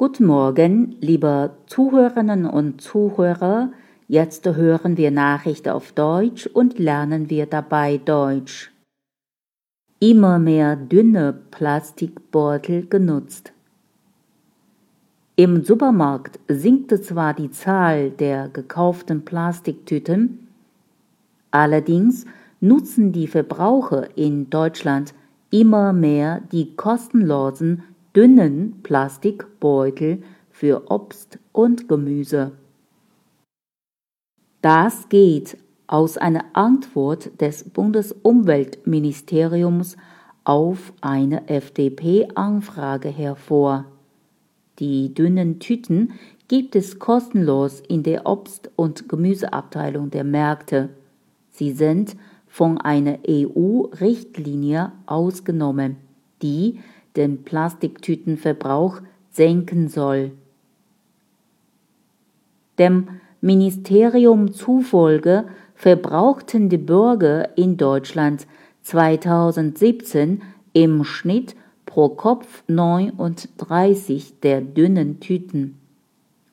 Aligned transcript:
Guten 0.00 0.26
Morgen, 0.26 0.94
liebe 1.00 1.56
Zuhörerinnen 1.66 2.46
und 2.46 2.80
Zuhörer. 2.80 3.72
Jetzt 4.06 4.46
hören 4.46 4.96
wir 4.96 5.10
Nachrichten 5.10 5.70
auf 5.70 5.90
Deutsch 5.90 6.46
und 6.46 6.78
lernen 6.78 7.30
wir 7.30 7.46
dabei 7.46 7.96
Deutsch. 7.96 8.70
Immer 9.98 10.38
mehr 10.38 10.76
dünne 10.76 11.36
Plastikbeutel 11.50 12.86
genutzt. 12.86 13.52
Im 15.34 15.64
Supermarkt 15.64 16.38
sinkt 16.46 16.92
zwar 17.04 17.34
die 17.34 17.50
Zahl 17.50 18.12
der 18.12 18.48
gekauften 18.50 19.24
Plastiktüten, 19.24 20.46
allerdings 21.50 22.24
nutzen 22.60 23.10
die 23.10 23.26
Verbraucher 23.26 24.16
in 24.16 24.48
Deutschland 24.48 25.12
immer 25.50 25.92
mehr 25.92 26.40
die 26.52 26.76
kostenlosen 26.76 27.82
dünnen 28.14 28.82
Plastikbeutel 28.82 30.22
für 30.50 30.90
Obst 30.90 31.38
und 31.52 31.88
Gemüse. 31.88 32.52
Das 34.60 35.08
geht 35.08 35.56
aus 35.86 36.18
einer 36.18 36.44
Antwort 36.52 37.40
des 37.40 37.64
Bundesumweltministeriums 37.64 39.96
auf 40.44 40.92
eine 41.00 41.48
FDP-Anfrage 41.48 43.08
hervor. 43.08 43.86
Die 44.78 45.14
dünnen 45.14 45.60
Tüten 45.60 46.12
gibt 46.48 46.76
es 46.76 46.98
kostenlos 46.98 47.80
in 47.80 48.02
der 48.02 48.26
Obst- 48.26 48.70
und 48.76 49.08
Gemüseabteilung 49.08 50.10
der 50.10 50.24
Märkte. 50.24 50.90
Sie 51.50 51.72
sind 51.72 52.16
von 52.46 52.78
einer 52.78 53.18
EU-Richtlinie 53.28 54.92
ausgenommen, 55.06 55.96
die 56.42 56.80
den 57.18 57.42
Plastiktütenverbrauch 57.42 59.02
senken 59.30 59.88
soll. 59.88 60.32
Dem 62.78 63.08
Ministerium 63.42 64.52
zufolge 64.52 65.44
verbrauchten 65.74 66.70
die 66.70 66.78
Bürger 66.78 67.56
in 67.58 67.76
Deutschland 67.76 68.46
2017 68.82 70.42
im 70.72 71.04
Schnitt 71.04 71.54
pro 71.84 72.08
Kopf 72.08 72.62
39 72.68 74.40
der 74.40 74.60
dünnen 74.60 75.20
Tüten. 75.20 75.78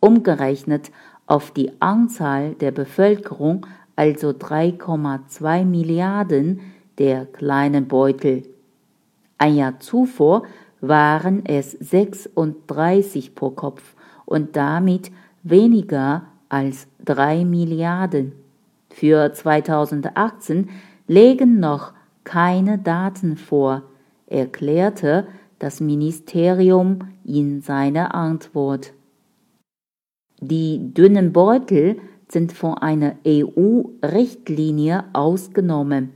Umgerechnet 0.00 0.90
auf 1.26 1.50
die 1.50 1.72
Anzahl 1.80 2.54
der 2.54 2.70
Bevölkerung 2.70 3.66
also 3.96 4.30
3,2 4.30 5.64
Milliarden 5.64 6.60
der 6.98 7.26
kleinen 7.26 7.86
Beutel. 7.86 8.44
Ein 9.40 9.56
Jahr 9.56 9.80
zuvor 9.80 10.42
waren 10.82 11.46
es 11.46 11.72
36 11.72 13.34
pro 13.34 13.50
Kopf 13.50 13.94
und 14.26 14.54
damit 14.54 15.10
weniger 15.42 16.26
als 16.50 16.88
3 17.06 17.46
Milliarden. 17.46 18.32
Für 18.90 19.32
2018 19.32 20.68
legen 21.06 21.58
noch 21.58 21.94
keine 22.22 22.78
Daten 22.78 23.38
vor, 23.38 23.84
erklärte 24.26 25.26
das 25.58 25.80
Ministerium 25.80 26.98
in 27.24 27.62
seiner 27.62 28.14
Antwort. 28.14 28.92
Die 30.42 30.92
dünnen 30.92 31.32
Beutel 31.32 31.96
sind 32.28 32.52
von 32.52 32.74
einer 32.74 33.14
EU-Richtlinie 33.26 35.04
ausgenommen, 35.14 36.10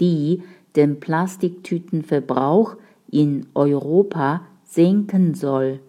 die 0.00 0.44
den 0.78 1.00
Plastiktütenverbrauch 1.00 2.76
in 3.10 3.46
Europa 3.54 4.42
senken 4.64 5.34
soll. 5.34 5.80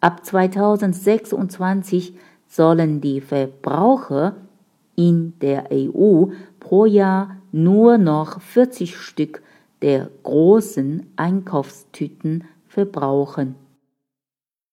Ab 0.00 0.24
2026 0.24 2.14
sollen 2.46 3.00
die 3.00 3.20
Verbraucher 3.20 4.36
in 4.94 5.34
der 5.40 5.70
EU 5.72 6.26
pro 6.60 6.84
Jahr 6.86 7.36
nur 7.50 7.98
noch 7.98 8.40
40 8.40 8.96
Stück 8.96 9.42
der 9.82 10.08
großen 10.22 11.12
Einkaufstüten 11.16 12.44
verbrauchen. 12.68 13.56